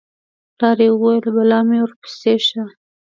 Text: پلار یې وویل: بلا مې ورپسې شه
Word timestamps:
پلار 0.57 0.77
یې 0.85 0.89
وویل: 0.93 1.25
بلا 1.35 1.59
مې 1.67 1.77
ورپسې 1.81 2.33
شه 2.45 2.63